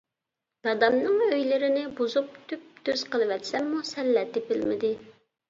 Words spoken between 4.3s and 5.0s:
تېپىلمىدى.